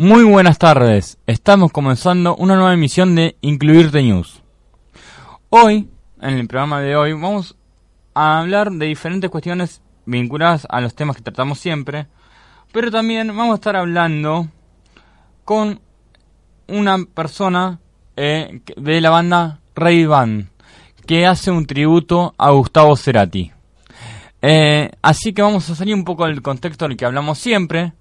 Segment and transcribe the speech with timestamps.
[0.00, 4.42] Muy buenas tardes, estamos comenzando una nueva emisión de Incluirte News.
[5.50, 5.90] Hoy,
[6.22, 7.54] en el programa de hoy, vamos
[8.14, 12.06] a hablar de diferentes cuestiones vinculadas a los temas que tratamos siempre,
[12.72, 14.48] pero también vamos a estar hablando
[15.44, 15.82] con
[16.66, 17.78] una persona
[18.16, 20.48] eh, de la banda Ray Band,
[21.04, 23.52] que hace un tributo a Gustavo Cerati.
[24.40, 27.92] Eh, así que vamos a salir un poco del contexto del que hablamos siempre,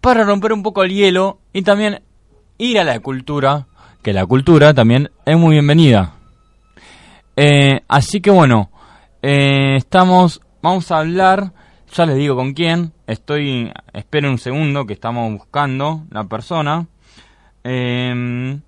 [0.00, 2.02] para romper un poco el hielo y también
[2.58, 3.66] ir a la cultura,
[4.02, 6.14] que la cultura también es muy bienvenida.
[7.36, 8.70] Eh, así que bueno,
[9.22, 11.52] eh, estamos, vamos a hablar,
[11.92, 16.86] ya les digo con quién, estoy, esperen un segundo que estamos buscando la persona.
[17.64, 18.60] Eh,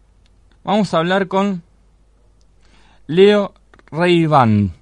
[0.63, 1.63] vamos a hablar con
[3.07, 3.55] Leo
[3.91, 4.73] Van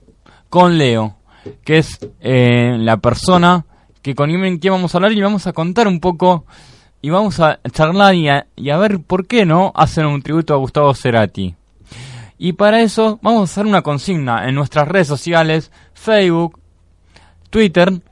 [0.49, 1.17] con Leo,
[1.65, 3.65] que es la persona
[4.03, 6.45] que con quien vamos a hablar y vamos a contar un poco
[7.01, 10.95] y vamos a charlar y a, ver por qué no hacen un tributo a Gustavo
[10.95, 11.55] Cerati.
[12.39, 16.61] Y para eso vamos a hacer una consigna en nuestras redes sociales, Facebook,
[17.51, 18.03] Twitter.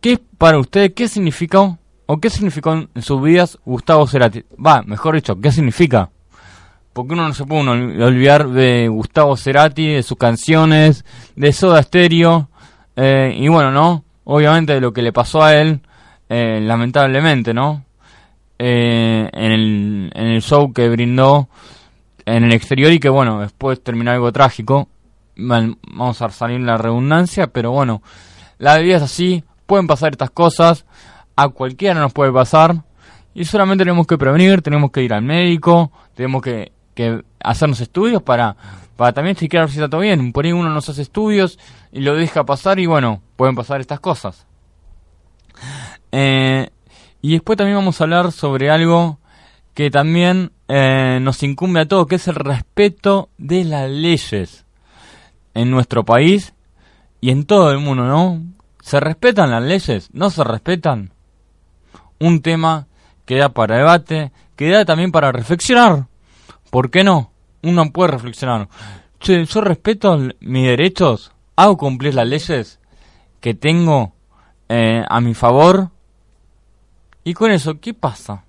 [0.00, 0.94] ¿Qué es para usted?
[0.94, 4.44] ¿Qué significó o qué significó en sus vidas Gustavo Cerati?
[4.64, 6.10] Va, mejor dicho, ¿qué significa?
[6.92, 7.68] Porque uno no se puede
[8.02, 11.04] olvidar de Gustavo Cerati, de sus canciones,
[11.36, 12.48] de Soda Stereo.
[12.96, 14.04] Eh, y bueno, ¿no?
[14.30, 15.80] Obviamente lo que le pasó a él,
[16.28, 17.84] eh, lamentablemente, ¿no?
[18.58, 21.48] Eh, en, el, en el show que brindó
[22.26, 24.88] en el exterior y que, bueno, después terminó algo trágico.
[25.36, 28.02] Vamos a salir la redundancia, pero bueno,
[28.58, 30.84] la vida es así, pueden pasar estas cosas,
[31.34, 32.82] a cualquiera nos puede pasar,
[33.32, 38.20] y solamente tenemos que prevenir, tenemos que ir al médico, tenemos que, que hacernos estudios
[38.22, 38.56] para
[38.98, 40.32] para también chequear si está todo bien.
[40.32, 41.56] Por ahí uno no hace estudios
[41.92, 44.44] y lo deja pasar y bueno, pueden pasar estas cosas.
[46.10, 46.68] Eh,
[47.22, 49.20] y después también vamos a hablar sobre algo
[49.72, 54.66] que también eh, nos incumbe a todos, que es el respeto de las leyes
[55.54, 56.52] en nuestro país
[57.20, 58.42] y en todo el mundo, ¿no?
[58.80, 60.08] ¿Se respetan las leyes?
[60.12, 61.12] ¿No se respetan?
[62.18, 62.88] Un tema
[63.24, 66.08] que da para debate, que da también para reflexionar.
[66.70, 67.30] ¿Por qué no?
[67.62, 68.68] Uno puede reflexionar.
[69.20, 72.78] Yo respeto mis derechos, hago cumplir las leyes
[73.40, 74.12] que tengo
[74.68, 75.90] eh, a mi favor.
[77.24, 78.44] Y con eso, ¿qué pasa?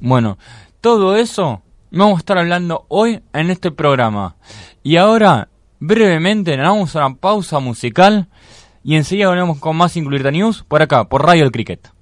[0.00, 0.38] Bueno,
[0.80, 4.36] todo eso vamos a estar hablando hoy en este programa.
[4.82, 5.48] Y ahora,
[5.78, 8.28] brevemente, nos vamos a una pausa musical
[8.82, 11.95] y enseguida volvemos con más Incluir News por acá, por Radio El Cricket.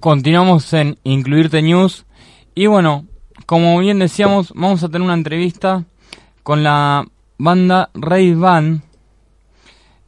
[0.00, 2.06] Continuamos en Incluirte News.
[2.54, 3.04] Y bueno,
[3.44, 5.84] como bien decíamos, vamos a tener una entrevista
[6.42, 8.80] con la banda Ray Band,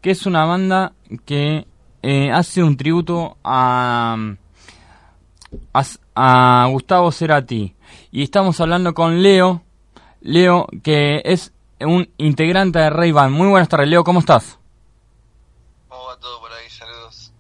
[0.01, 0.95] que es una banda
[1.27, 1.67] que
[2.03, 4.17] eh, hace un tributo a,
[6.15, 7.75] a, Gustavo Cerati.
[8.11, 9.63] Y estamos hablando con Leo,
[10.23, 13.37] Leo, que es un integrante de Ray Band.
[13.37, 14.59] Muy buenas tardes, Leo, ¿cómo estás?
[15.89, 16.71] ¿Cómo va todo por ahí?
[16.71, 17.31] Saludos.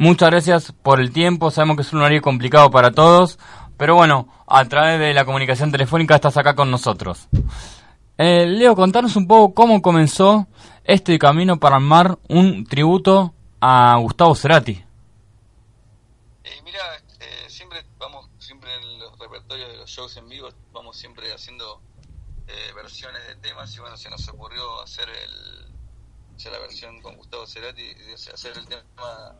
[0.00, 1.50] Muchas gracias por el tiempo.
[1.50, 3.38] Sabemos que es un horario complicado para todos.
[3.76, 7.28] Pero bueno, a través de la comunicación telefónica estás acá con nosotros.
[8.16, 10.46] Eh, Leo, contanos un poco cómo comenzó
[10.84, 14.82] este camino para armar un tributo a Gustavo Cerati.
[16.44, 16.80] Eh, mira,
[17.20, 21.78] eh, siempre vamos, siempre en los repertorios de los shows en vivo, vamos siempre haciendo
[22.48, 25.70] eh, versiones de temas y bueno, se nos ocurrió hacer el
[26.36, 27.82] hacer la versión con Gustavo Cerati,
[28.32, 29.36] hacer el tema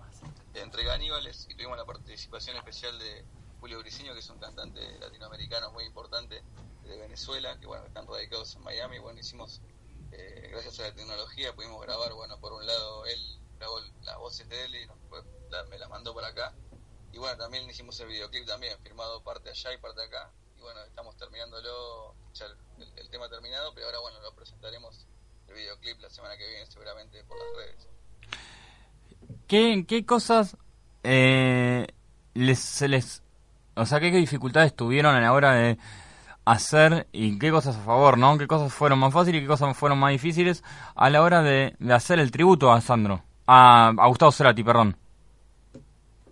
[0.52, 3.26] entre caníbales y tuvimos la participación especial de
[3.58, 6.44] Julio Briceño, que es un cantante latinoamericano muy importante
[6.82, 9.62] de Venezuela, que bueno, están radicados en Miami, bueno, hicimos,
[10.10, 14.48] eh, gracias a la tecnología, pudimos grabar, bueno, por un lado él grabó las voces
[14.48, 14.98] de él y nos,
[15.50, 16.56] la- me las mandó por acá,
[17.12, 20.80] y bueno, también hicimos el videoclip también, firmado parte allá y parte acá, y bueno,
[20.84, 25.06] estamos terminándolo, ya el- el tema terminado, pero ahora bueno, lo presentaremos
[25.46, 27.90] el videoclip la semana que viene seguramente por las redes.
[29.46, 30.56] ¿Qué, qué cosas
[31.02, 31.86] eh,
[32.34, 33.22] les, se les...
[33.76, 35.78] O sea, ¿qué, dificultades tuvieron a la hora de
[36.44, 38.36] hacer y qué cosas a favor, ¿no?
[38.38, 40.62] ¿Qué cosas fueron más fáciles y qué cosas fueron más difíciles
[40.94, 43.22] a la hora de, de hacer el tributo a Sandro?
[43.46, 44.96] A, a Gustavo Cerati, perdón.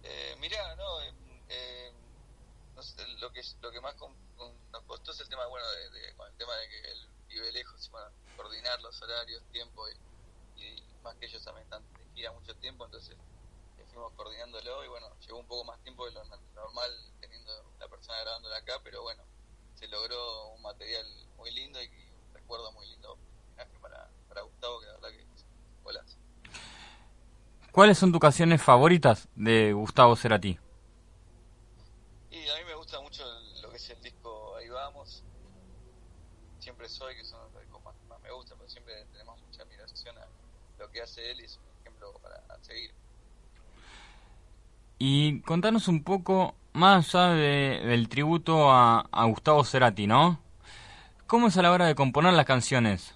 [0.02, 1.12] Eh, mirá, no, eh,
[1.48, 1.92] eh,
[2.76, 5.66] no sé, lo que lo que más con- con- nos costó es el tema, bueno,
[5.66, 9.42] de, de- con el tema de que él vive lejos y bueno, coordinar los horarios,
[9.52, 9.82] tiempo
[10.56, 13.16] y, y más que ellos también están de gira mucho tiempo, entonces
[13.78, 15.06] eh, fuimos coordinándolo y bueno,
[15.40, 16.90] un poco más tiempo de lo no- normal
[17.20, 19.22] teniendo la persona grabándola acá, pero bueno,
[19.74, 23.18] se logró un material muy lindo y, un recuerdo muy lindo
[23.80, 25.58] para, Gustavo, que la verdad que es un.
[27.72, 30.58] ¿Cuáles son tus canciones favoritas de Gustavo Cerati?
[32.30, 35.22] Y a mí me gusta mucho el- lo que es el disco Ahí Vamos.
[36.58, 40.16] Siempre soy, que son los discos más, más me gustan, pero siempre tenemos mucha admiración
[40.18, 40.26] a
[40.78, 42.92] lo que hace él y es un ejemplo para seguir.
[44.98, 50.40] Y contanos un poco más allá de- del tributo a, Gustavo Cerati, ¿no?
[51.26, 53.14] ¿Cómo es a la hora de componer las canciones?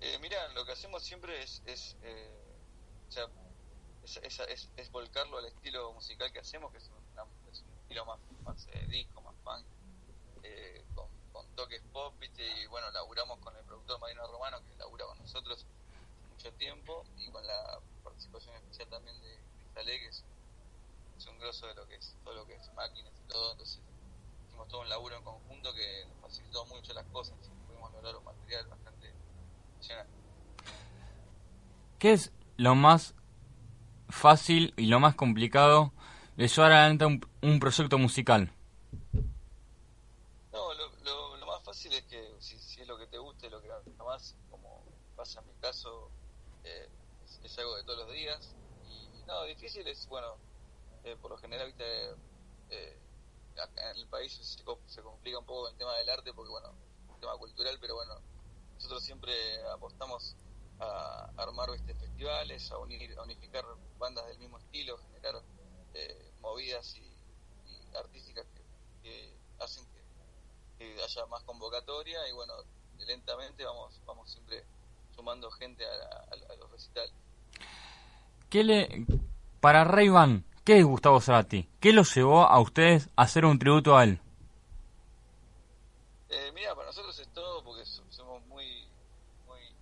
[0.00, 2.30] Eh, mira, lo que hacemos siempre es, es, eh,
[3.08, 3.24] o sea,
[4.22, 8.66] es, es- volcarlo al estilo musical que hacemos, que es, una- un estilo más, más
[8.72, 9.64] eh, disco, más punk,
[10.42, 12.42] eh, con, con toques pop, ¿viste?
[12.62, 15.66] y bueno, laburamos con el productor Marino Romano, que labura con nosotros
[16.30, 19.35] mucho tiempo, y con la participación especial también de
[19.76, 20.24] Cristalé, que es,
[21.18, 23.82] es un grosso de lo que es todo lo que es máquinas y todo, entonces
[24.46, 28.16] hicimos todo un laburo en conjunto que nos facilitó mucho las cosas, y pudimos lograr
[28.16, 29.12] un material bastante
[29.74, 30.12] impresionante.
[31.98, 33.14] ¿Qué es lo más
[34.08, 35.92] fácil y lo más complicado
[36.36, 38.50] de llevar adelante un, un proyecto musical?
[40.52, 43.50] No, lo, lo, lo más fácil es que si, si es lo que te guste,
[43.50, 43.68] lo que
[43.98, 44.84] más, como
[45.16, 46.10] pasa en mi caso,
[46.64, 46.88] eh,
[47.24, 48.54] es, es algo de todos los días.
[49.26, 50.40] No, difícil es, bueno,
[51.02, 51.74] eh, por lo general,
[52.68, 53.02] eh,
[53.56, 56.50] acá en el país se, co- se complica un poco el tema del arte porque,
[56.50, 56.78] bueno,
[57.08, 58.14] un tema cultural, pero bueno,
[58.76, 59.34] nosotros siempre
[59.74, 60.38] apostamos
[60.78, 63.64] a armar festivales, a, unir, a unificar
[63.98, 65.34] bandas del mismo estilo, generar
[65.94, 67.16] eh, movidas y,
[67.94, 68.46] artísticas
[69.02, 69.86] que, hacen
[70.78, 72.54] que, haya más convocatoria y bueno,
[72.98, 74.68] lentamente vamos vamos siempre
[75.10, 77.25] sumando gente a los recitales.
[78.48, 79.06] ¿Qué le
[79.60, 81.68] para Ray Ban, qué es Gustavo Cerati?
[81.80, 84.20] ¿Qué lo llevó a ustedes a hacer un tributo a él?
[86.28, 88.88] Eh, mira, para nosotros es todo porque so- somos muy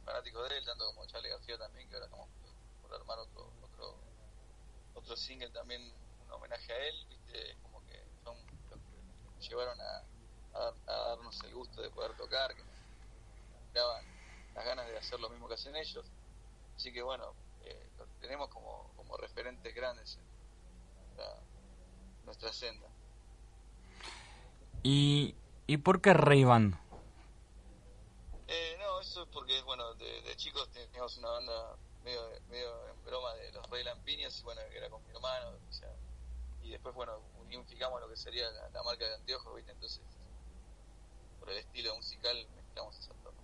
[0.05, 2.29] fanáticos de él, tanto como Charlie García también, que ahora estamos
[2.81, 4.05] por, armar otro otro
[4.95, 5.83] otro single también,
[6.21, 8.37] un homenaje a él, viste, como que son
[8.71, 8.97] los que
[9.35, 12.79] nos llevaron a, a a darnos el gusto de poder tocar, que nos
[13.73, 14.05] daban
[14.55, 16.13] las ganas de hacer lo mismo que hacen ellos.
[16.77, 17.35] Así que bueno,
[18.25, 20.25] tenemos como, como referentes grandes en
[20.97, 21.41] nuestra,
[22.25, 22.89] nuestra senda.
[24.83, 25.35] ¿Y,
[25.67, 26.81] y por qué Ray Ban?
[28.49, 33.05] Eh, no, eso es porque, bueno, de, de chicos teníamos una banda medio, medio en
[33.05, 35.91] broma de los Rey Lampiños, y bueno, que era con mi hermano, o sea,
[36.63, 39.73] y después, bueno, unificamos lo que sería la, la marca de anteojos, ¿viste?
[39.73, 40.01] Entonces,
[41.41, 43.35] por el estilo musical, mezclamos esas dos.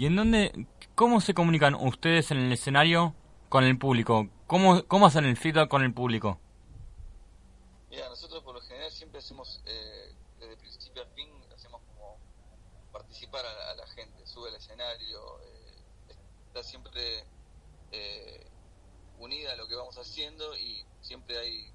[0.00, 3.14] ¿Y en dónde, cómo se comunican ustedes en el escenario
[3.50, 4.30] con el público?
[4.46, 6.40] ¿Cómo, cómo hacen el feedback con el público?
[7.90, 12.16] Mira, nosotros por lo general siempre hacemos, eh, desde principio a fin, hacemos como
[12.92, 16.14] participar a la, gente, sube al escenario, eh,
[16.46, 17.26] está siempre
[17.92, 18.46] eh,
[19.18, 21.70] unida a lo que vamos haciendo y siempre hay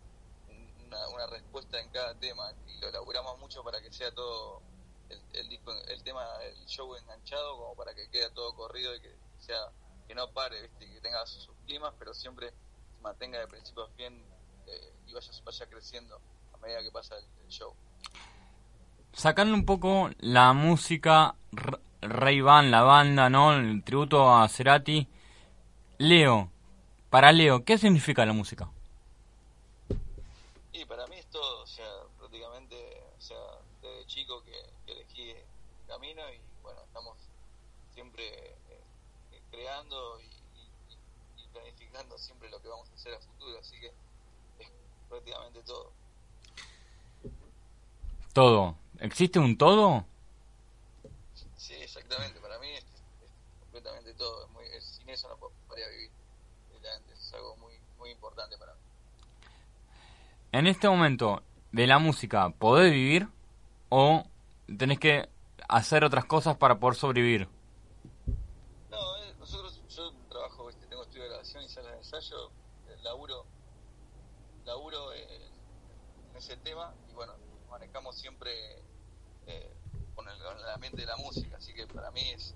[0.49, 4.63] un- una, una respuesta en cada tema y lo elaboramos mucho para que sea todo
[5.09, 9.01] el, el disco, el tema, el show enganchado como para que quede todo corrido y
[9.01, 9.69] que sea
[10.07, 10.85] que no pare, ¿viste?
[10.85, 14.23] que tenga sus, climas, pero siempre se mantenga de principio a fin
[14.67, 16.19] eh, y vaya, vaya creciendo
[16.53, 17.73] a medida que pasa el, el show.
[19.13, 21.35] Sacando un poco la música,
[22.01, 23.53] Ray Ban, la banda, ¿no?
[23.53, 25.07] El tributo a Cerati.
[25.97, 26.51] Leo,
[27.09, 28.69] para Leo, ¿qué significa la música?
[30.73, 32.75] Y para mí es todo, o sea, prácticamente,
[33.17, 33.37] o sea,
[33.81, 34.51] desde chico que,
[36.05, 37.17] camino y bueno, estamos
[37.93, 38.23] siempre
[38.69, 43.79] eh, creando y, y- y planificando siempre lo que vamos a hacer a futuro, así
[43.79, 43.87] que
[44.59, 44.69] es
[45.09, 45.91] prácticamente todo.
[48.33, 48.75] Todo.
[48.99, 50.05] ¿Existe un todo?
[51.57, 53.31] Sí, exactamente, para mí es, es
[53.61, 56.11] completamente todo, es muy, es- sin eso no po- podría vivir,
[57.13, 58.79] es algo muy, muy importante para mí.
[60.51, 63.27] En este momento de la música, ¿podés vivir?
[63.89, 64.23] ¿O
[64.77, 65.27] tenés que
[65.77, 67.47] hacer otras cosas para poder sobrevivir?
[68.89, 70.85] No, eh, nosotros, yo trabajo, ¿viste?
[70.87, 72.49] tengo estudio de grabación y salas de ensayo,
[72.87, 73.45] eh, laburo,
[74.65, 75.49] laburo eh,
[76.31, 77.33] en ese tema y bueno,
[77.69, 78.51] manejamos siempre
[79.47, 79.73] eh,
[80.15, 82.55] con, el, con el ambiente de la música, así que para mí es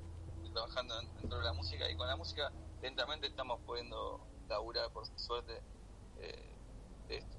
[0.53, 5.05] trabajando en- dentro de la música y con la música lentamente estamos pudiendo laburar por
[5.19, 5.61] suerte
[6.21, 6.55] eh,
[7.07, 7.37] de esto.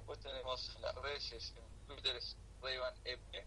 [0.57, 3.47] tenemos las redes, en Twitter es Rayban EP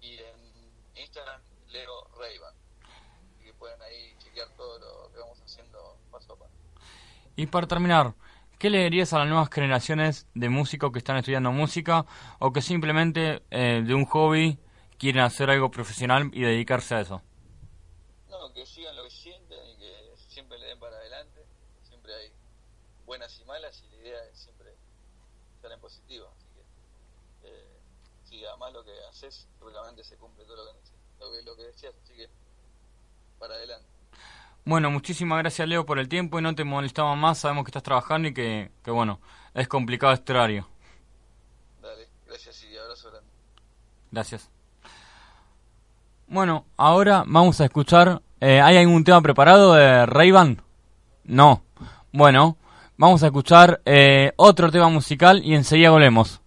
[0.00, 2.54] y en Instagram Leo Rayban.
[3.34, 6.52] Así que pueden ahí chequear todo lo que vamos haciendo paso a paso.
[7.34, 8.14] Y para terminar,
[8.58, 12.06] ¿qué le dirías a las nuevas generaciones de músicos que están estudiando música
[12.38, 14.58] o que simplemente eh, de un hobby
[14.98, 17.22] quieren hacer algo profesional y dedicarse a eso?
[18.28, 21.44] No, que sigan lo que sienten y que siempre le den para adelante.
[21.82, 22.30] Siempre hay
[23.06, 24.62] buenas y malas y la idea es siempre
[25.62, 26.26] estar en positivo.
[26.36, 27.80] Así que, eh,
[28.24, 28.92] si además lo que
[29.26, 30.78] haces, seguramente se cumple todo lo que,
[31.20, 31.94] lo que, lo que decías.
[32.02, 32.28] Así que,
[33.38, 33.86] para adelante.
[34.64, 37.82] Bueno, muchísimas gracias Leo por el tiempo y no te molestamos más, sabemos que estás
[37.82, 39.20] trabajando y que, que bueno,
[39.54, 40.68] es complicado este horario.
[41.80, 43.28] Dale, gracias y abrazo grande.
[44.12, 44.50] Gracias.
[46.28, 48.22] Bueno, ahora vamos a escuchar.
[48.40, 50.62] eh, ¿Hay algún tema preparado de Ray-Ban?
[51.24, 51.62] No.
[52.12, 52.56] Bueno,
[52.96, 56.41] vamos a escuchar eh, otro tema musical y enseguida volvemos.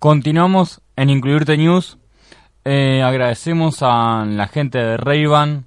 [0.00, 1.98] Continuamos en Incluirte News.
[2.64, 5.66] Eh, agradecemos a la gente de Rayban,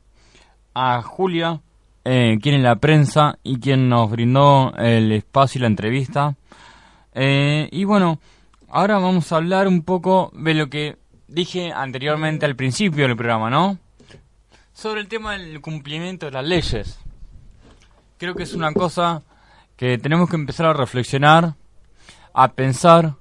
[0.73, 1.61] a Julia,
[2.03, 6.35] eh, quien en la prensa y quien nos brindó el espacio y la entrevista.
[7.13, 8.19] Eh, y bueno,
[8.69, 13.51] ahora vamos a hablar un poco de lo que dije anteriormente al principio del programa,
[13.51, 13.77] ¿no?
[14.73, 16.99] Sobre el tema del cumplimiento de las leyes.
[18.17, 19.21] Creo que es una cosa
[19.77, 21.53] que tenemos que empezar a reflexionar,
[22.33, 23.17] a pensar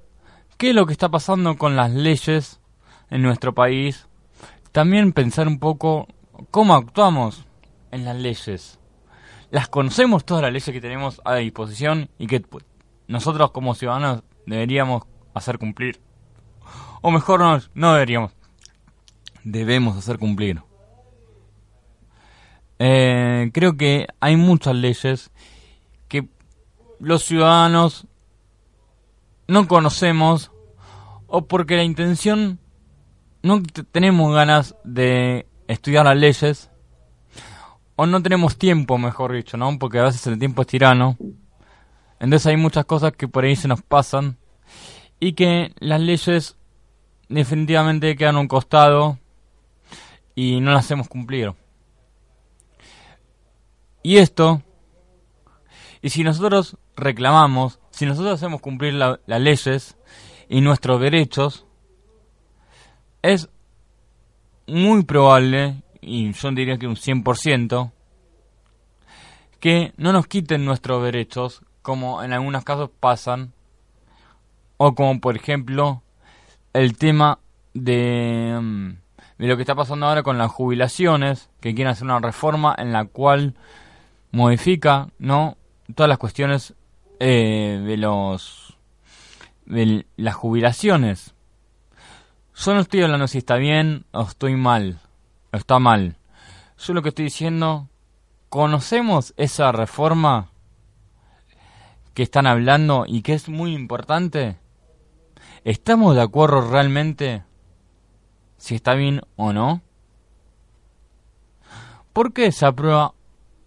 [0.63, 2.61] qué es lo que está pasando con las leyes
[3.09, 4.07] en nuestro país.
[4.71, 6.07] También pensar un poco
[6.51, 7.45] cómo actuamos
[7.91, 8.79] en las leyes.
[9.51, 12.45] Las conocemos todas las leyes que tenemos a disposición y que
[13.09, 15.99] nosotros como ciudadanos deberíamos hacer cumplir.
[17.01, 18.31] O mejor no, no deberíamos.
[19.43, 20.63] Debemos hacer cumplir.
[22.79, 25.29] Eh, creo que hay muchas leyes
[26.07, 26.29] que
[27.01, 28.07] los ciudadanos
[29.49, 30.52] no conocemos
[31.35, 32.59] o porque la intención
[33.41, 36.69] no tenemos ganas de estudiar las leyes
[37.95, 39.79] o no tenemos tiempo, mejor dicho, ¿no?
[39.79, 41.17] Porque a veces el tiempo es tirano.
[42.19, 44.37] Entonces hay muchas cosas que por ahí se nos pasan
[45.19, 46.55] y que las leyes
[47.29, 49.17] definitivamente quedan a un costado
[50.35, 51.51] y no las hacemos cumplir.
[54.03, 54.61] Y esto,
[55.99, 59.97] y si nosotros reclamamos, si nosotros hacemos cumplir la- las leyes
[60.53, 61.65] y nuestros derechos,
[63.23, 63.49] es
[64.67, 67.91] muy probable, y yo diría que un 100%,
[69.59, 73.51] que no nos quiten nuestros derechos, como en algunos casos pasan,
[74.77, 76.03] o como por ejemplo
[76.73, 77.39] el tema
[77.73, 78.89] de, mm,
[79.39, 82.93] de lo que está pasando ahora con las jubilaciones, que quieren hacer una reforma en
[82.93, 83.55] la cual
[84.31, 85.57] modifica, ¿no?
[85.95, 86.75] Todas las cuestiones
[87.19, 88.62] eh, de los
[89.73, 91.33] de las jubilaciones.
[92.55, 94.99] Yo no estoy hablando si está bien o estoy mal,
[95.51, 96.17] o está mal.
[96.77, 97.89] Yo lo que estoy diciendo,
[98.49, 100.49] ¿conocemos esa reforma
[102.13, 104.57] que están hablando y que es muy importante?
[105.63, 107.43] ¿Estamos de acuerdo realmente
[108.57, 109.81] si está bien o no?
[112.13, 113.15] ¿Por qué se aprueba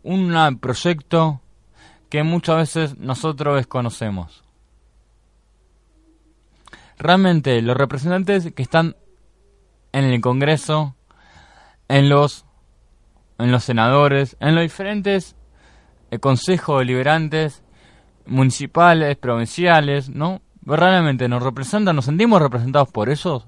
[0.04, 1.40] un proyecto
[2.08, 4.45] que muchas veces nosotros desconocemos?
[6.98, 8.96] Realmente los representantes que están
[9.92, 10.96] en el Congreso,
[11.88, 12.46] en los
[13.38, 15.36] en los senadores, en los diferentes
[16.10, 17.62] eh, consejos deliberantes
[18.26, 20.40] municipales, provinciales, ¿no?
[20.62, 23.46] ¿Realmente nos representan, nos sentimos representados por eso?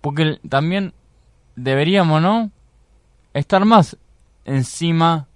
[0.00, 0.94] Porque también
[1.56, 2.50] deberíamos, ¿no?
[3.32, 3.96] Estar más
[4.44, 5.28] encima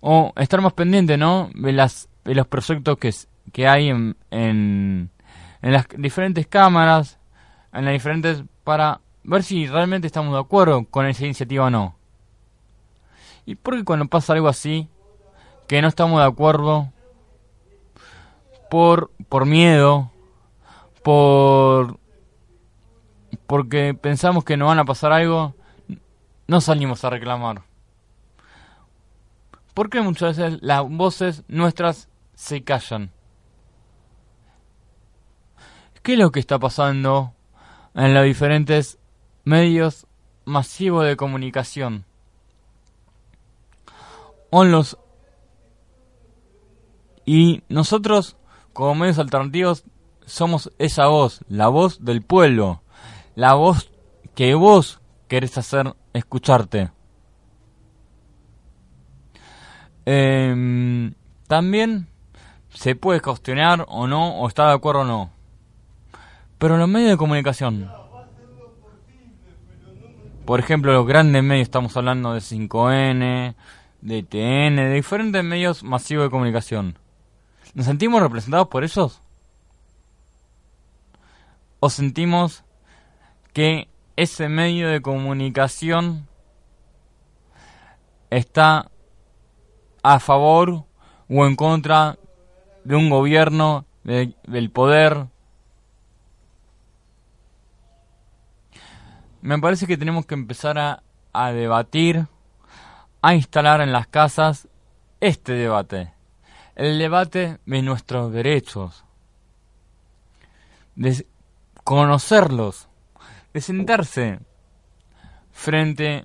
[0.00, 1.50] o estar más pendiente, ¿no?
[1.54, 3.12] De, las, de los proyectos que,
[3.52, 5.10] que hay en, en,
[5.60, 7.18] las diferentes cámaras,
[7.72, 11.96] en las diferentes, para ver si realmente estamos de acuerdo con esa iniciativa o no.
[13.44, 14.88] Y porque cuando pasa algo así,
[15.66, 16.92] que no estamos de acuerdo,
[18.70, 20.10] por, por miedo,
[21.02, 21.98] por
[23.46, 25.54] porque pensamos que nos van a pasar algo,
[26.46, 27.62] no salimos a reclamar.
[29.74, 33.10] Porque muchas veces las voces nuestras se callan.
[36.02, 37.32] ¿Qué es lo que está pasando
[37.94, 38.98] en los diferentes
[39.44, 40.06] medios
[40.44, 42.04] masivos de comunicación?
[47.24, 48.36] Y nosotros,
[48.72, 49.84] como medios alternativos,
[50.26, 52.82] somos esa voz, la voz del pueblo,
[53.34, 53.90] la voz
[54.34, 56.90] que vos querés hacer escucharte.
[60.04, 61.14] Em,
[61.46, 62.08] también
[62.70, 65.41] se puede cuestionar o no, o estar de acuerdo o no.
[66.62, 67.90] Pero los medios de comunicación,
[70.44, 73.56] por ejemplo, los grandes medios, estamos hablando de 5N,
[74.00, 76.96] de TN, de diferentes medios masivos de comunicación.
[77.74, 79.20] ¿Nos sentimos representados por ellos?
[81.80, 82.62] ¿O sentimos
[83.52, 86.28] que ese medio de comunicación
[88.30, 88.88] está
[90.04, 90.84] a favor
[91.28, 92.20] o en contra
[92.84, 95.31] de un gobierno, del poder.
[99.42, 101.02] Me parece que tenemos que empezar a,
[101.32, 102.28] a debatir,
[103.22, 104.68] a instalar en las casas
[105.18, 106.12] este debate,
[106.76, 109.04] el debate de nuestros derechos,
[110.94, 111.26] de
[111.82, 112.88] conocerlos,
[113.52, 114.38] de sentarse
[115.50, 116.24] frente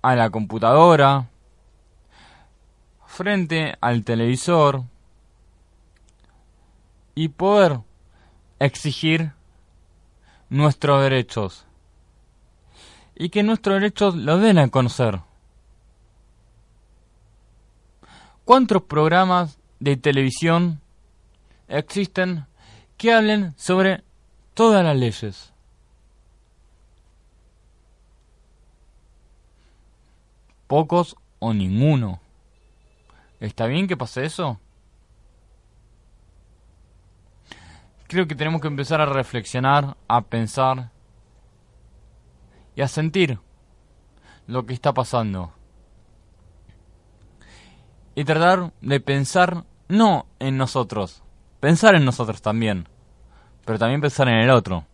[0.00, 1.28] a la computadora,
[3.06, 4.84] frente al televisor.
[7.14, 7.80] Y poder
[8.58, 9.32] exigir
[10.48, 11.66] nuestros derechos
[13.16, 15.20] y que nuestros derechos los den a conocer.
[18.44, 20.80] ¿Cuántos programas de televisión
[21.68, 22.46] existen
[22.96, 24.04] que hablen sobre
[24.52, 25.52] todas las leyes?
[30.66, 32.20] Pocos o ninguno.
[33.40, 34.58] ¿Está bien que pase eso?
[38.08, 40.90] Creo que tenemos que empezar a reflexionar, a pensar
[42.76, 43.38] y a sentir
[44.46, 45.52] lo que está pasando.
[48.14, 51.22] Y tratar de pensar no en nosotros,
[51.60, 52.88] pensar en nosotros también,
[53.64, 54.86] pero también pensar en el otro.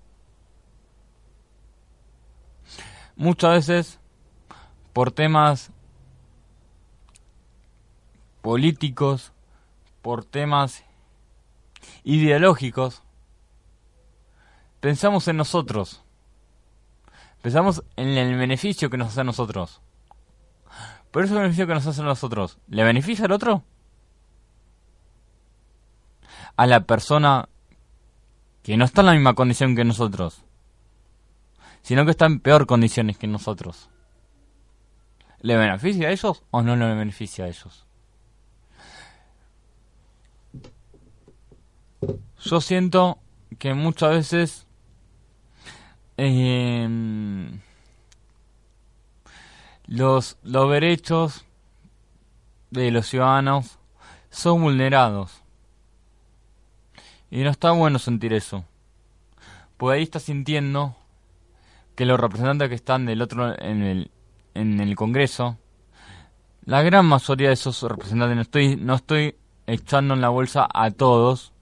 [3.16, 4.00] Muchas veces,
[4.92, 5.70] por temas
[8.40, 9.32] políticos,
[10.00, 10.82] por temas
[12.04, 13.02] ideológicos,
[14.80, 16.02] pensamos en nosotros.
[17.42, 19.80] Pensamos en el beneficio que nos hace a nosotros.
[21.10, 23.64] Pero ese beneficio que nos hace a nosotros, ¿le beneficia al otro?
[26.56, 27.48] A la persona
[28.62, 30.42] que no está en la misma condición que nosotros,
[31.82, 33.88] sino que está en peor condiciones que nosotros.
[35.40, 37.86] ¿Le beneficia a ellos o no le beneficia a ellos?
[42.38, 43.18] Yo siento
[43.58, 44.66] que muchas veces
[46.22, 47.60] em,
[49.86, 51.46] los, los derechos
[52.70, 53.78] de los ciudadanos
[54.28, 55.42] son vulnerados.
[57.30, 58.64] Y no está bueno sentir eso.
[59.78, 60.94] Porque ahí está sintiendo
[61.94, 64.10] que los representantes que están del otro en el,
[64.52, 65.56] en el Congreso,
[66.66, 70.90] la gran mayoría de esos representantes, no estoy, no estoy echando en la bolsa a
[70.90, 71.54] todos,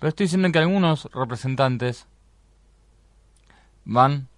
[0.00, 2.08] pero estoy diciendo que algunos representantes
[3.88, 4.28] van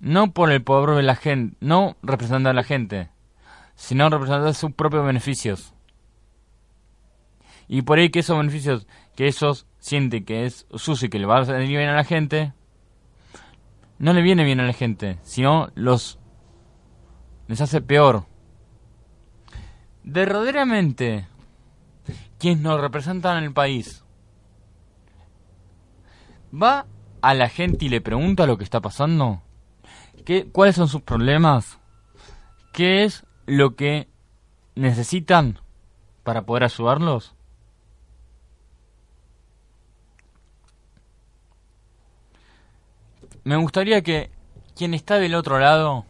[0.00, 3.10] no por el poder de la gente, no representando a la gente,
[3.76, 5.74] sino representando sus propios beneficios.
[7.68, 11.26] Y por ahí que esos beneficios que ellos sienten que es sucio y que le
[11.26, 12.52] va a venir bien a la gente,
[13.98, 16.18] no le viene bien a la gente, sino los
[17.46, 18.24] les hace peor.
[20.02, 21.28] Verdaderamente
[22.38, 24.02] quienes nos representan en el país,
[26.50, 26.86] va
[27.22, 29.40] a la gente y le pregunta lo que está pasando?
[30.24, 31.78] ¿Qué, ¿Cuáles son sus problemas?
[32.72, 34.08] ¿Qué es lo que
[34.74, 35.58] necesitan
[36.22, 37.34] para poder ayudarlos?
[43.44, 44.30] Me gustaría que
[44.76, 46.04] quien está del otro lado,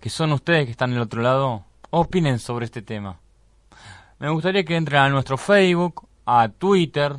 [0.00, 3.20] que son ustedes que están del otro lado, opinen sobre este tema.
[4.18, 7.16] Me gustaría que entren a nuestro Facebook, a Twitter,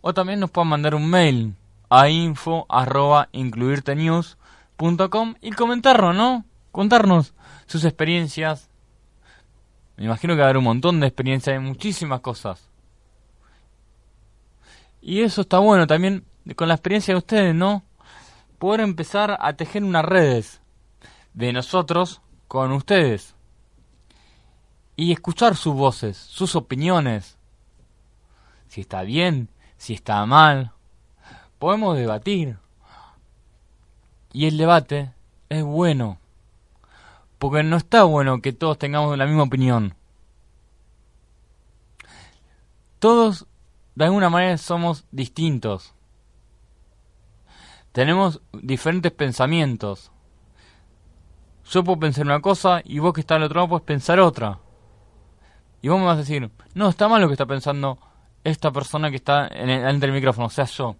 [0.00, 1.54] o también nos puedan mandar un mail
[1.88, 6.44] a info arroba incluirtenews.com y comentarnos, ¿no?
[6.72, 7.34] Contarnos
[7.66, 8.68] sus experiencias.
[9.96, 12.68] Me imagino que va a haber un montón de experiencias de muchísimas cosas.
[15.00, 16.24] Y eso está bueno también
[16.56, 17.82] con la experiencia de ustedes, ¿no?
[18.58, 20.60] Poder empezar a tejer unas redes
[21.34, 23.34] de nosotros con ustedes.
[24.96, 27.36] Y escuchar sus voces, sus opiniones.
[28.68, 30.72] Si está bien, si está mal.
[31.58, 32.58] Podemos debatir.
[34.32, 35.12] Y el debate
[35.48, 36.18] es bueno.
[37.38, 39.94] Porque no está bueno que todos tengamos la misma opinión.
[42.98, 43.46] Todos,
[43.94, 45.94] de alguna manera, somos distintos.
[47.92, 50.10] Tenemos diferentes pensamientos.
[51.70, 54.60] Yo puedo pensar una cosa y vos que estás al otro lado puedes pensar otra.
[55.82, 57.98] Y vos me vas a decir, no, está mal lo que está pensando
[58.50, 60.96] esta persona que está en el, entre el micrófono, o sea, yo.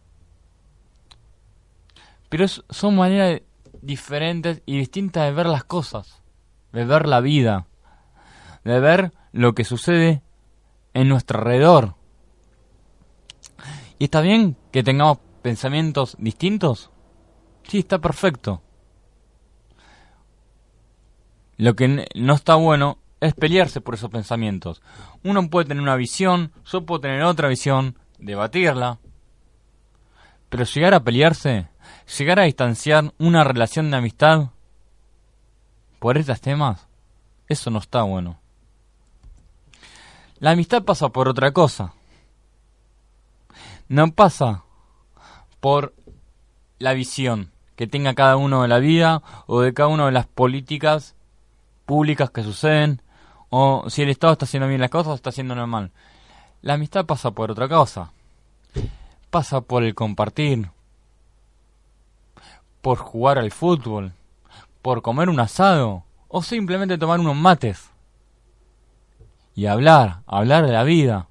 [2.29, 3.41] Pero son maneras
[3.83, 6.23] diferentes y distintas de ver las cosas,
[6.73, 7.67] de ver la vida,
[8.65, 10.23] de ver lo que sucede
[10.93, 11.95] en nuestro alrededor.
[13.99, 16.91] ¿Y está bien que tengamos pensamientos distintos?
[17.63, 18.61] Sí, está perfecto.
[21.59, 24.83] Lo que no está bueno es pelearse por esos pensamientos.
[25.23, 28.99] Uno puede tener una visión, yo puedo tener otra visión, debatirla.
[30.49, 31.69] Pero llegar a pelearse,
[32.19, 34.51] llegar a distanciar una relación de amistad
[35.99, 36.87] por estos temas,
[37.49, 38.39] eso no está bueno.
[40.39, 41.95] La amistad pasa por otra cosa.
[43.89, 44.65] No pasa
[45.61, 45.95] por
[46.79, 50.27] la visión que tenga cada uno de la vida o de cada una de las
[50.27, 51.15] políticas
[51.87, 53.01] públicas que suceden
[53.51, 55.91] o si el Estado está haciendo bien las cosas o está haciendo mal.
[56.63, 58.13] La amistad pasa por otra cosa.
[59.31, 60.71] Pasa por el compartir,
[62.81, 64.13] por jugar al fútbol,
[64.83, 67.91] por comer un asado o simplemente tomar unos mates
[69.55, 71.29] y hablar, hablar de la vida.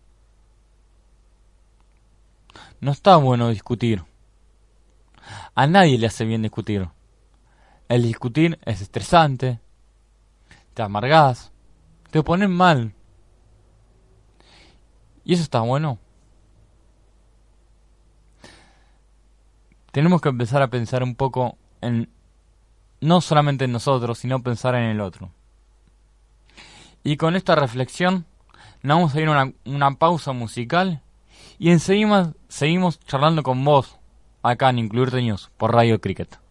[2.81, 4.03] No está bueno discutir.
[5.53, 6.89] A nadie le hace bien discutir.
[7.87, 9.59] El discutir es estresante,
[10.73, 11.51] te amargás,
[12.15, 12.93] te ponen mal.
[15.25, 15.99] Y eso está bueno.
[19.91, 22.09] Tenemos que empezar a pensar un poco en
[23.01, 25.29] no solamente en nosotros, sino pensar en el otro.
[27.03, 28.25] Y con esta reflexión,
[28.81, 31.01] nos vamos a ir a una, una pausa musical
[31.59, 33.99] y enseguida seguimos charlando con vos
[34.41, 36.44] acá en Incluirte News por Radio Cricket.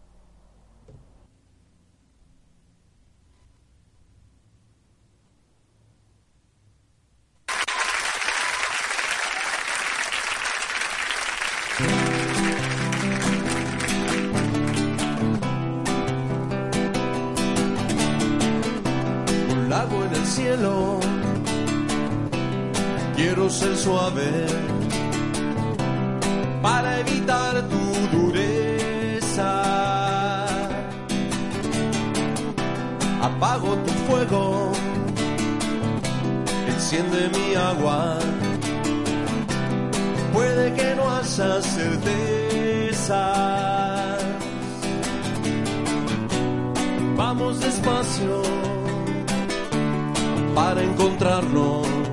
[23.47, 24.47] Ser suave
[26.63, 29.51] para evitar tu dureza.
[33.21, 34.71] Apago tu fuego,
[36.67, 38.17] enciende mi agua.
[40.33, 43.21] Puede que no haya certeza.
[47.15, 48.41] Vamos despacio
[50.55, 52.04] para encontrarnos.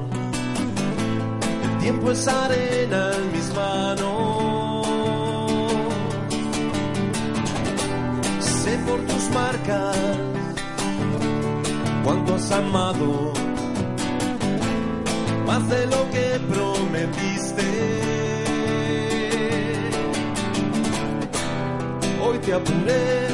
[1.83, 4.87] Tiempo es arena en mis manos.
[8.39, 9.97] Sé por tus marcas
[12.05, 13.33] cuánto has amado,
[15.45, 17.69] más de lo que prometiste.
[22.25, 23.27] Hoy te apuré,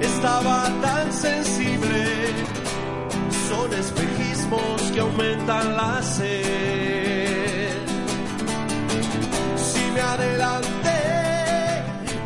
[0.00, 2.26] estaba tan sensible
[3.48, 3.72] son
[4.92, 7.76] que aumentan la sed.
[9.56, 11.02] Si me adelanté,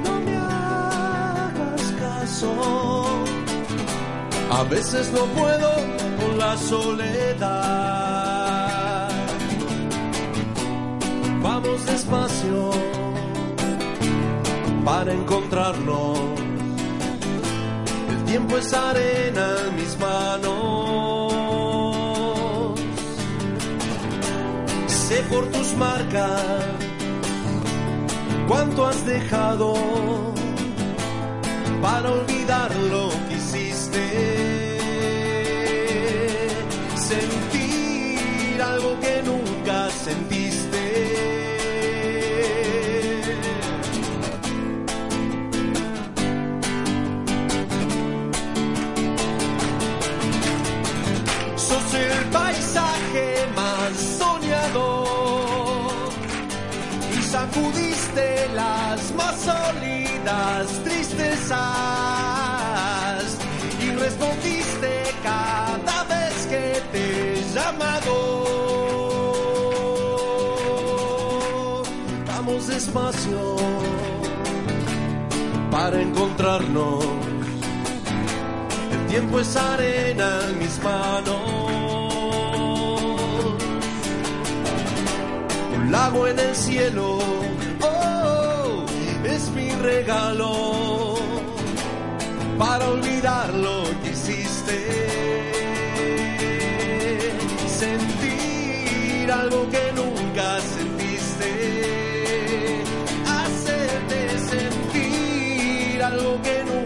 [0.04, 3.06] no me hagas caso.
[4.50, 5.70] A veces no puedo
[6.20, 7.90] con la soledad.
[11.42, 12.70] Vamos despacio
[14.84, 16.18] para encontrarnos.
[18.10, 21.29] El tiempo es arena en mis manos.
[25.80, 26.42] Marcas
[28.46, 29.72] cuánto has dejado
[31.80, 34.04] para olvidar lo que hiciste.
[36.94, 41.19] Sentir algo que nunca sentiste.
[57.50, 61.58] Sacudiste las más sólidas tristezas
[63.82, 68.14] y respondiste cada vez que te he llamado.
[72.26, 73.56] Vamos despacio
[75.70, 77.04] para encontrarnos.
[78.92, 81.39] El tiempo es arena en mis manos.
[85.90, 87.18] Lago en el cielo,
[87.82, 88.84] oh,
[89.24, 91.16] es mi regalo
[92.56, 94.78] para olvidar lo que hiciste.
[97.66, 101.50] Sentir algo que nunca sentiste.
[103.26, 106.79] Hacerte sentir algo que nunca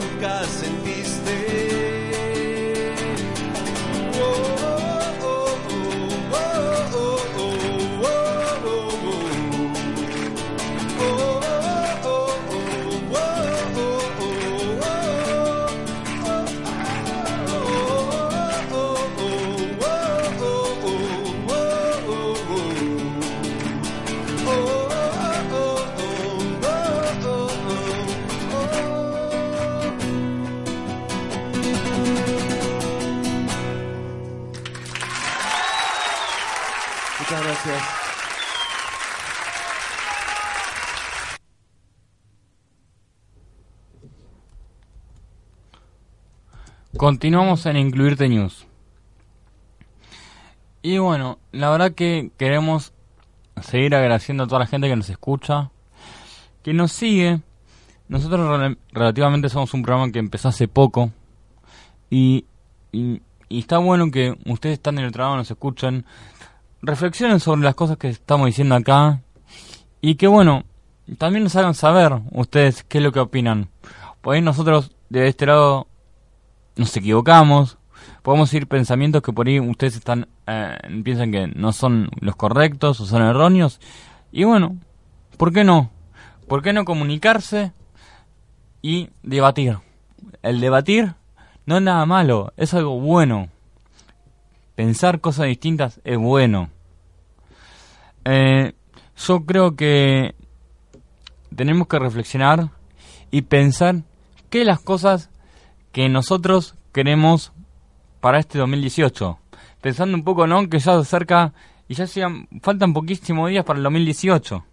[46.96, 48.66] Continuamos en Incluirte News.
[50.80, 52.92] Y bueno, la verdad que queremos
[53.62, 55.70] seguir agradeciendo a toda la gente que nos escucha,
[56.62, 57.40] que nos sigue.
[58.06, 61.10] Nosotros rel- relativamente somos un programa que empezó hace poco.
[62.10, 62.44] Y,
[62.92, 66.04] y, está bueno que ustedes están en el trabajo, nos escuchen,
[66.80, 69.20] reflexionen sobre las cosas que estamos diciendo acá.
[70.00, 70.64] Y que bueno,
[71.18, 73.68] también nos hagan saber ustedes qué es lo que opinan.
[74.22, 75.88] Ahí nosotros de este lado
[76.76, 77.78] nos equivocamos,
[78.22, 83.00] podemos decir pensamientos que por ahí ustedes están eh, piensan que no son los correctos
[83.00, 83.80] o son erróneos.
[84.32, 84.76] Y bueno,
[85.36, 85.90] ¿por qué no?
[86.48, 87.72] ¿Por qué no comunicarse
[88.82, 89.78] y debatir?
[90.42, 91.14] El debatir
[91.66, 93.48] no es nada malo, es algo bueno.
[94.74, 96.68] Pensar cosas distintas es bueno.
[98.24, 98.72] Eh,
[99.16, 100.34] yo creo que
[101.54, 102.70] tenemos que reflexionar
[103.30, 104.02] y pensar
[104.50, 105.30] que las cosas
[105.94, 107.52] que nosotros queremos
[108.20, 109.38] para este 2018.
[109.80, 110.68] Pensando un poco, ¿no?
[110.68, 111.54] Que ya se acerca
[111.86, 114.64] y ya sean, faltan poquísimos días para el 2018.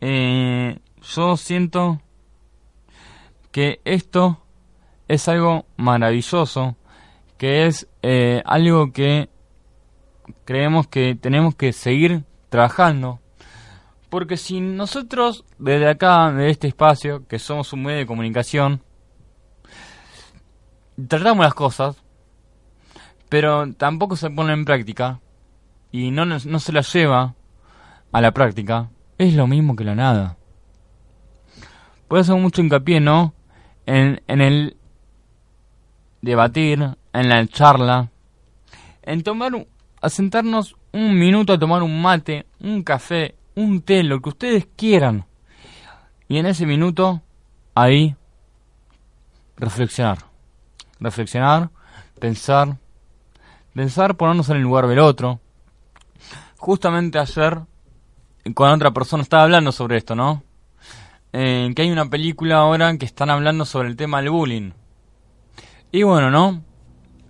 [0.00, 2.00] Eh, yo siento
[3.52, 4.42] que esto
[5.06, 6.76] es algo maravilloso,
[7.38, 9.28] que es eh, algo que
[10.44, 13.20] creemos que tenemos que seguir trabajando.
[14.10, 18.82] Porque si nosotros desde acá, de este espacio, que somos un medio de comunicación,
[21.08, 21.96] tratamos las cosas,
[23.28, 25.20] pero tampoco se pone en práctica
[25.92, 27.34] y no, no se las lleva
[28.12, 28.88] a la práctica,
[29.18, 30.36] es lo mismo que la nada.
[32.08, 33.34] Por eso mucho hincapié, ¿no?
[33.84, 34.76] En, en el
[36.22, 38.10] debatir, en la charla,
[39.02, 39.66] en tomar,
[40.00, 44.68] a sentarnos un minuto a tomar un mate, un café, un té, lo que ustedes
[44.76, 45.26] quieran.
[46.28, 47.22] Y en ese minuto,
[47.74, 48.16] ahí,
[49.56, 50.25] reflexionar.
[51.00, 51.70] Reflexionar,
[52.18, 52.78] pensar,
[53.74, 55.40] pensar, ponernos en el lugar del otro.
[56.58, 57.60] Justamente ayer,
[58.54, 60.42] con otra persona, estaba hablando sobre esto, ¿no?
[61.32, 64.72] Eh, que hay una película ahora que están hablando sobre el tema del bullying.
[65.92, 66.62] Y bueno, ¿no?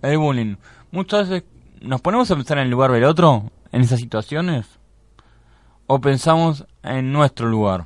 [0.01, 0.55] El bullying.
[0.91, 1.47] Muchas veces
[1.81, 4.79] nos ponemos a pensar en el lugar del otro, en esas situaciones,
[5.87, 7.85] o pensamos en nuestro lugar.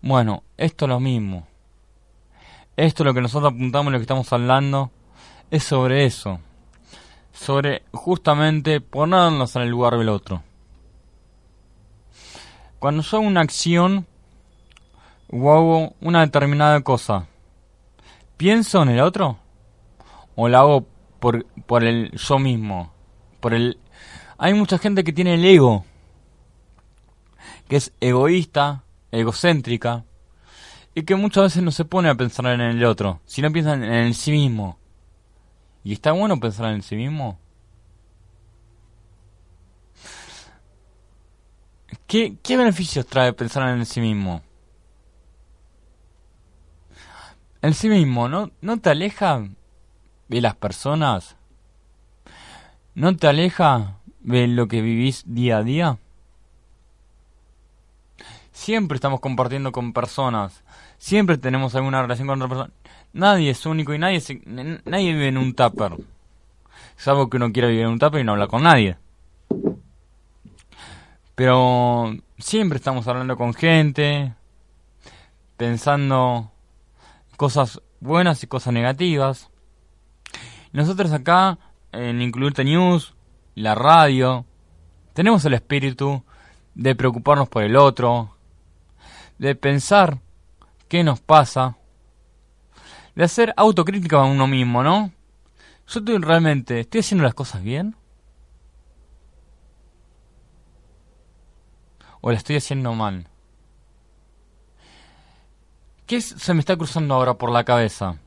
[0.00, 1.46] Bueno, esto es lo mismo.
[2.76, 4.90] Esto es lo que nosotros apuntamos, lo que estamos hablando,
[5.50, 6.40] es sobre eso.
[7.32, 10.42] Sobre justamente ponernos en el lugar del otro.
[12.80, 14.06] Cuando yo hago una acción
[15.30, 17.26] o hago una determinada cosa,
[18.36, 19.38] ¿pienso en el otro?
[20.34, 20.86] ¿O la hago
[21.20, 22.92] por, por el yo mismo?
[23.40, 23.78] Por el...
[24.36, 25.84] Hay mucha gente que tiene el ego,
[27.68, 30.04] que es egoísta, egocéntrica,
[30.94, 33.84] y que muchas veces no se pone a pensar en el otro, sino piensa en
[33.84, 34.78] el sí mismo.
[35.82, 37.38] ¿Y está bueno pensar en sí mismo?
[42.06, 44.42] ¿Qué, qué beneficios trae pensar en sí mismo?
[47.60, 49.48] El sí mismo, ¿no, ¿no te aleja
[50.28, 51.36] de las personas?
[52.94, 55.98] ¿No te aleja de lo que vivís día a día?
[58.52, 60.63] Siempre estamos compartiendo con personas.
[61.04, 62.72] Siempre tenemos alguna relación con otra persona.
[63.12, 65.98] Nadie es único y nadie, nadie vive en un tupper.
[66.96, 68.96] Salvo que uno quiera vivir en un tupper y no habla con nadie.
[71.34, 74.32] Pero siempre estamos hablando con gente,
[75.58, 76.50] pensando
[77.36, 79.50] cosas buenas y cosas negativas.
[80.72, 81.58] Nosotros acá,
[81.92, 83.14] en Incluirte News,
[83.56, 84.46] la radio,
[85.12, 86.24] tenemos el espíritu
[86.74, 88.34] de preocuparnos por el otro,
[89.36, 90.23] de pensar
[90.88, 91.76] qué nos pasa,
[93.14, 95.12] de hacer autocrítica a uno mismo, ¿no?
[95.86, 97.94] Yo estoy realmente, ¿estoy haciendo las cosas bien?
[102.20, 103.28] ¿O las estoy haciendo mal?
[106.06, 108.18] ¿Qué se me está cruzando ahora por la cabeza?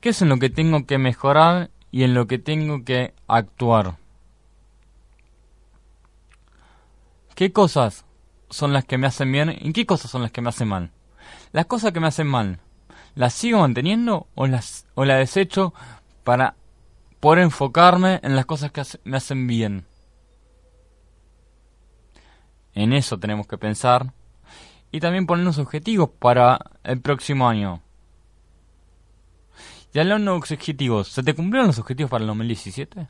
[0.00, 3.96] ¿Qué es en lo que tengo que mejorar y en lo que tengo que actuar?
[7.34, 8.04] ¿Qué cosas
[8.50, 10.90] son las que me hacen bien y qué cosas son las que me hacen mal.
[11.52, 12.60] Las cosas que me hacen mal,
[13.14, 15.72] ¿las sigo manteniendo o las o la desecho
[16.24, 16.54] para
[17.20, 19.86] poder enfocarme en las cosas que me hacen bien?
[22.74, 24.12] En eso tenemos que pensar
[24.92, 27.82] y también ponernos objetivos para el próximo año.
[29.92, 33.08] Y hablando de objetivos, ¿se te cumplieron los objetivos para el 2017?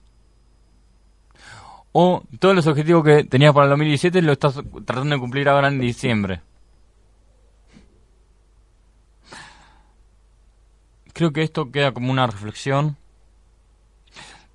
[1.92, 5.68] O todos los objetivos que tenías para el 2017 lo estás tratando de cumplir ahora
[5.68, 6.40] en diciembre.
[11.12, 12.96] Creo que esto queda como una reflexión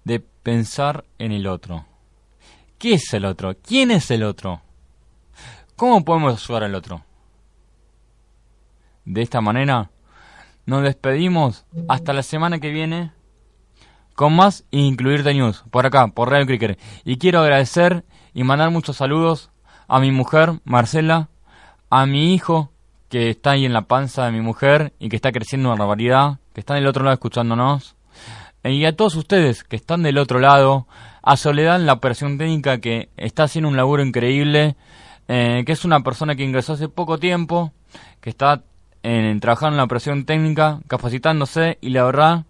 [0.04, 1.86] de pensar en el otro.
[2.78, 3.56] ¿Qué es el otro?
[3.62, 4.62] ¿Quién es el otro?
[5.76, 7.04] ¿Cómo podemos ayudar al otro?
[9.04, 9.92] De esta manera,
[10.66, 13.12] nos despedimos hasta la semana que viene
[14.16, 16.80] con más incluir The News, por acá, por Radio Cricket.
[17.04, 19.52] Y quiero agradecer y mandar muchos saludos
[19.88, 21.30] a mi mujer, Marcela,
[21.90, 22.72] a mi hijo,
[23.10, 26.40] que está ahí en la panza de mi mujer y que está creciendo una barbaridad,
[26.54, 27.96] que está del otro lado escuchándonos.
[28.64, 30.88] Y a todos ustedes que están del otro lado,
[31.22, 34.76] a Soledad en la operación técnica que está haciendo un laburo increíble,
[35.28, 37.74] eh, que es una persona que ingresó hace poco tiempo,
[38.22, 38.64] que está
[39.04, 42.46] en, trabajando en la operación técnica, capacitándose y la verdad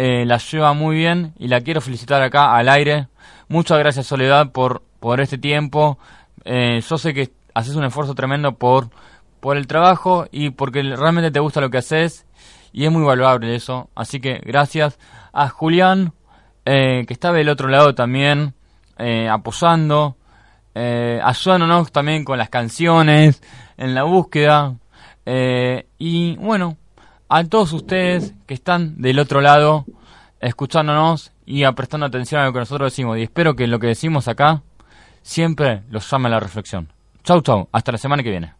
[0.00, 3.08] eh, la lleva muy bien y la quiero felicitar acá al aire.
[3.48, 5.98] Muchas gracias Soledad por, por este tiempo.
[6.44, 8.90] Eh, yo sé que haces un esfuerzo tremendo por,
[9.40, 12.26] por el trabajo y porque realmente te gusta lo que haces
[12.72, 13.90] y es muy valorable eso.
[13.96, 15.00] Así que gracias
[15.32, 16.12] a Julián,
[16.64, 18.54] eh, que estaba del otro lado también,
[19.28, 20.16] apoyando,
[20.76, 23.42] ayudándonos también con las canciones,
[23.76, 24.76] en la búsqueda.
[25.26, 26.76] y bueno,
[27.28, 29.84] a todos ustedes que están del otro lado,
[30.40, 33.18] escuchándonos y prestando atención a lo que nosotros decimos.
[33.18, 34.62] Y espero que lo que decimos acá
[35.22, 36.92] siempre los llame a la reflexión.
[37.24, 37.68] Chau, chau.
[37.72, 38.54] Hasta la semana que viene.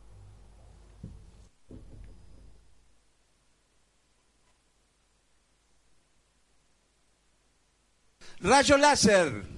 [8.41, 9.58] Rayo láser.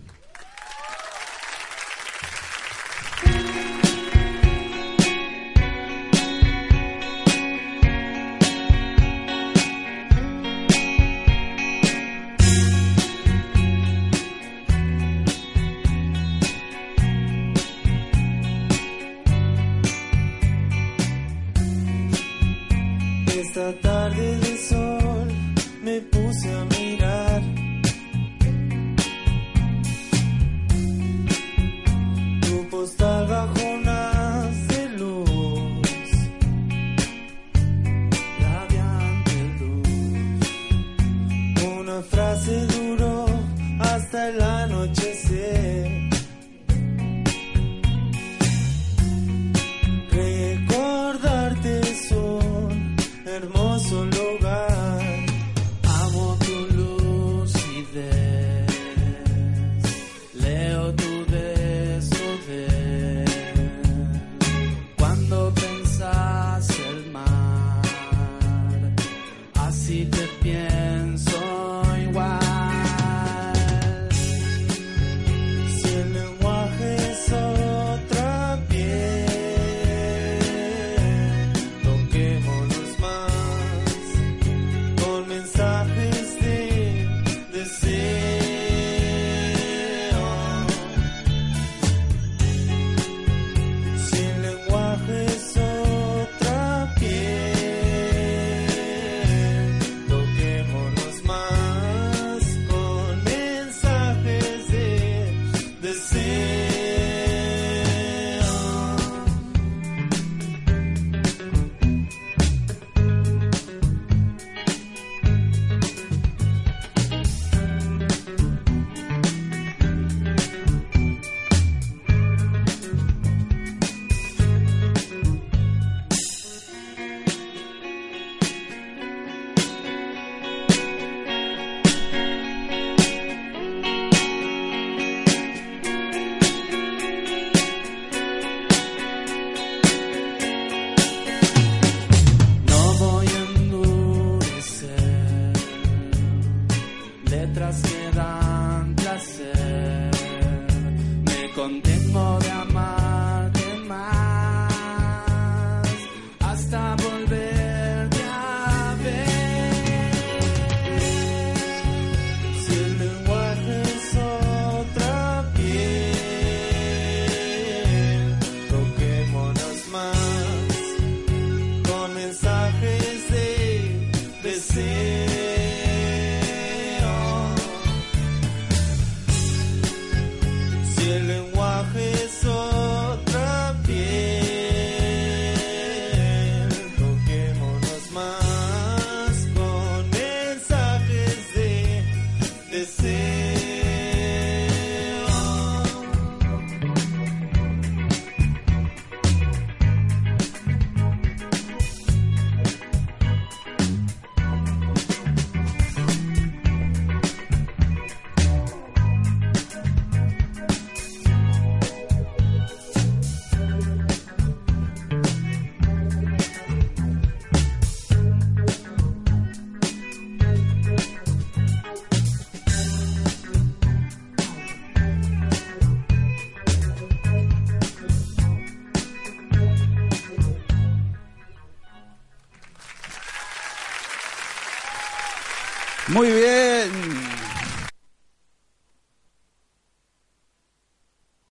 [151.61, 153.00] Me contengo de amarte